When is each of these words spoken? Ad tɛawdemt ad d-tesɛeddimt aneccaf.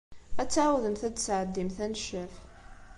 Ad 0.41 0.49
tɛawdemt 0.49 1.01
ad 1.07 1.11
d-tesɛeddimt 1.13 1.77
aneccaf. 1.85 2.33